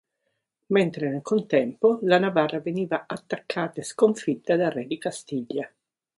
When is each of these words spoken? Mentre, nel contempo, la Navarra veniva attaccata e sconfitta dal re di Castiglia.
Mentre, 0.69 1.09
nel 1.11 1.21
contempo, 1.21 1.99
la 2.01 2.17
Navarra 2.17 2.59
veniva 2.59 3.03
attaccata 3.05 3.81
e 3.81 3.83
sconfitta 3.83 4.55
dal 4.55 4.71
re 4.71 4.87
di 4.87 4.97
Castiglia. 4.97 5.71